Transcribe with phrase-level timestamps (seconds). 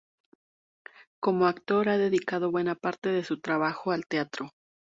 [1.19, 4.49] Como actor ha dedicado buena parte de su trabajo al teatro.